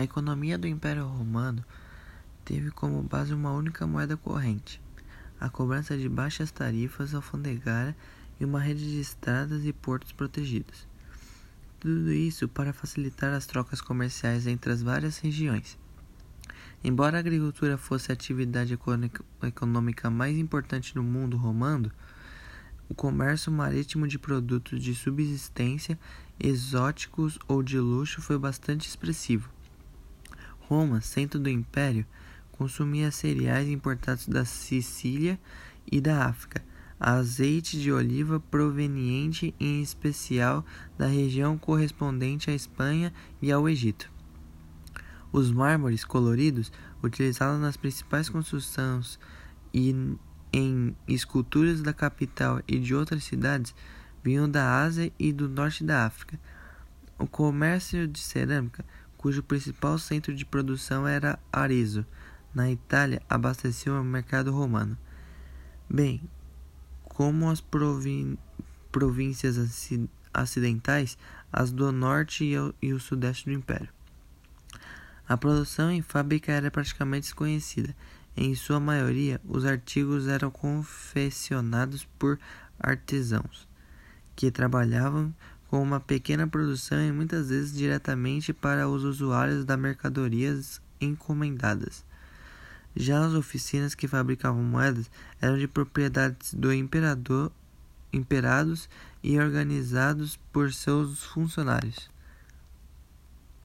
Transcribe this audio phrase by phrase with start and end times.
[0.00, 1.62] A economia do Império Romano
[2.42, 4.80] teve como base uma única moeda corrente,
[5.38, 7.94] a cobrança de baixas tarifas alfandegárias
[8.40, 10.88] e uma rede de estradas e portos protegidos.
[11.78, 15.78] Tudo isso para facilitar as trocas comerciais entre as várias regiões.
[16.82, 18.78] Embora a agricultura fosse a atividade
[19.42, 21.92] econômica mais importante no mundo romano,
[22.88, 26.00] o comércio marítimo de produtos de subsistência,
[26.38, 29.59] exóticos ou de luxo foi bastante expressivo.
[30.70, 32.06] Roma, centro do império,
[32.52, 35.36] consumia cereais importados da Sicília
[35.90, 36.64] e da África,
[37.00, 40.64] azeite de oliva proveniente em especial
[40.96, 44.08] da região correspondente à Espanha e ao Egito.
[45.32, 46.70] Os mármores coloridos,
[47.02, 49.18] utilizados nas principais construções
[49.74, 49.92] e
[50.52, 53.74] em esculturas da capital e de outras cidades,
[54.22, 56.38] vinham da Ásia e do norte da África.
[57.18, 58.84] O comércio de cerâmica,
[59.20, 62.06] cujo principal centro de produção era Arezzo,
[62.54, 64.96] na Itália, abasteceu o mercado romano.
[65.90, 66.22] Bem,
[67.04, 67.62] como as
[68.90, 69.58] províncias
[70.32, 71.18] acidentais,
[71.52, 73.90] as do norte e o, e o sudeste do império.
[75.28, 77.94] A produção em fábrica era praticamente desconhecida.
[78.34, 82.38] Em sua maioria, os artigos eram confeccionados por
[82.78, 83.68] artesãos,
[84.34, 85.34] que trabalhavam
[85.70, 92.04] com uma pequena produção e muitas vezes diretamente para os usuários das mercadorias encomendadas.
[92.96, 95.08] Já as oficinas que fabricavam moedas
[95.40, 97.52] eram de propriedades do imperador,
[98.12, 98.88] imperados
[99.22, 102.10] e organizados por seus funcionários.